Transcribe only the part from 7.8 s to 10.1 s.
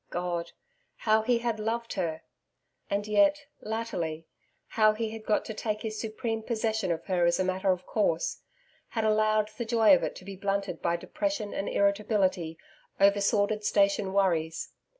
course; had allowed the joy of